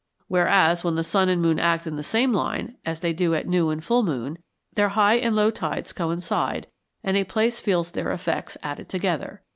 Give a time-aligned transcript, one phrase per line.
[0.27, 3.47] Whereas, when the sun and moon act in the same line (as they do at
[3.47, 4.39] new and full moon),
[4.73, 6.65] their high and low tides coincide,
[7.03, 9.43] and a place feels their effects added together.